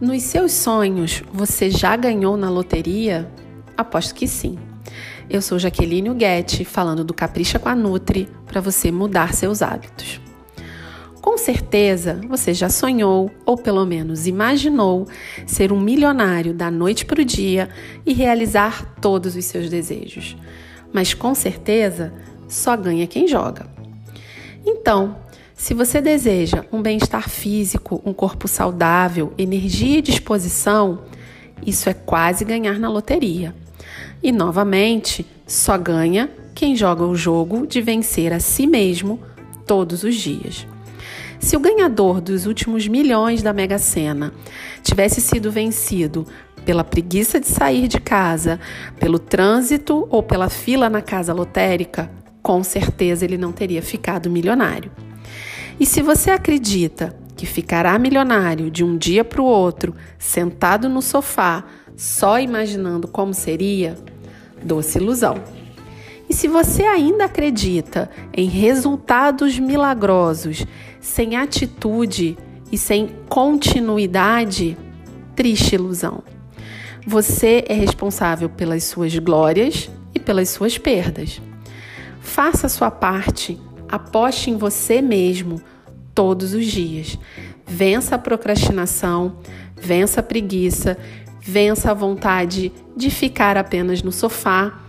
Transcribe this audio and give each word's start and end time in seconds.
Nos 0.00 0.22
seus 0.22 0.52
sonhos, 0.52 1.24
você 1.32 1.70
já 1.70 1.96
ganhou 1.96 2.36
na 2.36 2.48
loteria? 2.48 3.28
Aposto 3.76 4.14
que 4.14 4.28
sim. 4.28 4.56
Eu 5.28 5.42
sou 5.42 5.58
Jaqueline 5.58 6.14
Guetti, 6.14 6.64
falando 6.64 7.02
do 7.02 7.12
Capricha 7.12 7.58
com 7.58 7.68
a 7.68 7.74
Nutri, 7.74 8.28
para 8.46 8.60
você 8.60 8.92
mudar 8.92 9.34
seus 9.34 9.60
hábitos. 9.60 10.20
Com 11.20 11.36
certeza 11.36 12.20
você 12.28 12.54
já 12.54 12.68
sonhou, 12.68 13.28
ou 13.44 13.56
pelo 13.56 13.84
menos 13.84 14.28
imaginou, 14.28 15.04
ser 15.44 15.72
um 15.72 15.80
milionário 15.80 16.54
da 16.54 16.70
noite 16.70 17.04
para 17.04 17.20
o 17.20 17.24
dia 17.24 17.68
e 18.06 18.12
realizar 18.12 18.94
todos 19.00 19.34
os 19.34 19.44
seus 19.46 19.68
desejos. 19.68 20.36
Mas 20.92 21.12
com 21.12 21.34
certeza 21.34 22.14
só 22.46 22.76
ganha 22.76 23.08
quem 23.08 23.26
joga. 23.26 23.66
Então, 24.64 25.16
se 25.58 25.74
você 25.74 26.00
deseja 26.00 26.64
um 26.72 26.80
bem-estar 26.80 27.28
físico, 27.28 28.00
um 28.06 28.12
corpo 28.12 28.46
saudável, 28.46 29.32
energia 29.36 29.98
e 29.98 30.02
disposição, 30.02 31.00
isso 31.66 31.90
é 31.90 31.94
quase 31.94 32.44
ganhar 32.44 32.78
na 32.78 32.88
loteria. 32.88 33.52
E 34.22 34.30
novamente, 34.30 35.26
só 35.48 35.76
ganha 35.76 36.30
quem 36.54 36.76
joga 36.76 37.04
o 37.04 37.16
jogo 37.16 37.66
de 37.66 37.80
vencer 37.80 38.32
a 38.32 38.38
si 38.38 38.68
mesmo 38.68 39.20
todos 39.66 40.04
os 40.04 40.14
dias. 40.14 40.64
Se 41.40 41.56
o 41.56 41.60
ganhador 41.60 42.20
dos 42.20 42.46
últimos 42.46 42.86
milhões 42.86 43.42
da 43.42 43.52
Mega 43.52 43.78
Sena 43.78 44.32
tivesse 44.84 45.20
sido 45.20 45.50
vencido 45.50 46.24
pela 46.64 46.84
preguiça 46.84 47.40
de 47.40 47.48
sair 47.48 47.88
de 47.88 48.00
casa, 48.00 48.60
pelo 49.00 49.18
trânsito 49.18 50.06
ou 50.08 50.22
pela 50.22 50.48
fila 50.48 50.88
na 50.88 51.02
casa 51.02 51.32
lotérica, 51.32 52.08
com 52.40 52.62
certeza 52.62 53.24
ele 53.24 53.36
não 53.36 53.50
teria 53.50 53.82
ficado 53.82 54.30
milionário. 54.30 55.07
E 55.80 55.86
se 55.86 56.02
você 56.02 56.30
acredita 56.30 57.16
que 57.36 57.46
ficará 57.46 57.96
milionário 57.98 58.70
de 58.70 58.82
um 58.82 58.96
dia 58.96 59.24
para 59.24 59.40
o 59.40 59.44
outro, 59.44 59.94
sentado 60.18 60.88
no 60.88 61.00
sofá, 61.00 61.64
só 61.96 62.40
imaginando 62.40 63.06
como 63.06 63.32
seria, 63.32 63.96
doce 64.62 64.98
ilusão. 64.98 65.36
E 66.28 66.34
se 66.34 66.48
você 66.48 66.82
ainda 66.82 67.24
acredita 67.24 68.10
em 68.34 68.48
resultados 68.48 69.58
milagrosos, 69.58 70.66
sem 71.00 71.36
atitude 71.36 72.36
e 72.72 72.76
sem 72.76 73.10
continuidade, 73.28 74.76
triste 75.34 75.76
ilusão. 75.76 76.22
Você 77.06 77.64
é 77.68 77.72
responsável 77.72 78.50
pelas 78.50 78.84
suas 78.84 79.16
glórias 79.16 79.88
e 80.14 80.18
pelas 80.18 80.50
suas 80.50 80.76
perdas. 80.76 81.40
Faça 82.20 82.66
a 82.66 82.70
sua 82.70 82.90
parte 82.90 83.58
Aposte 83.88 84.50
em 84.50 84.56
você 84.56 85.00
mesmo 85.00 85.60
todos 86.14 86.52
os 86.52 86.66
dias. 86.66 87.18
Vença 87.66 88.16
a 88.16 88.18
procrastinação, 88.18 89.36
vença 89.76 90.20
a 90.20 90.22
preguiça, 90.22 90.98
vença 91.40 91.90
a 91.90 91.94
vontade 91.94 92.72
de 92.96 93.10
ficar 93.10 93.56
apenas 93.56 94.02
no 94.02 94.12
sofá. 94.12 94.80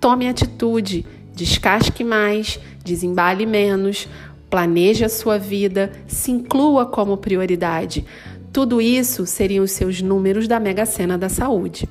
Tome 0.00 0.28
atitude, 0.28 1.04
descasque 1.34 2.02
mais, 2.02 2.58
desembale 2.84 3.44
menos, 3.44 4.08
planeje 4.48 5.04
a 5.04 5.08
sua 5.08 5.38
vida, 5.38 5.92
se 6.06 6.30
inclua 6.30 6.86
como 6.86 7.16
prioridade. 7.16 8.04
Tudo 8.52 8.80
isso 8.80 9.26
seriam 9.26 9.64
os 9.64 9.72
seus 9.72 10.00
números 10.00 10.48
da 10.48 10.58
Mega 10.58 10.86
Sena 10.86 11.18
da 11.18 11.28
Saúde. 11.28 11.86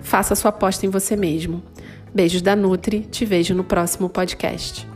Faça 0.00 0.34
sua 0.34 0.48
aposta 0.48 0.86
em 0.86 0.88
você 0.88 1.14
mesmo. 1.16 1.62
Beijos 2.14 2.40
da 2.40 2.56
Nutri, 2.56 3.00
te 3.00 3.26
vejo 3.26 3.54
no 3.54 3.62
próximo 3.62 4.08
podcast. 4.08 4.87